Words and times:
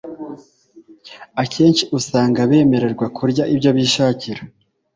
Akenshi 1.41 1.83
usanga 1.97 2.39
bemererwa 2.49 3.05
kurya 3.17 3.43
ibyo 3.53 3.69
bishakira 3.77 4.41